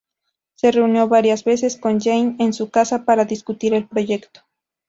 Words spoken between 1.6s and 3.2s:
con Jane en su casa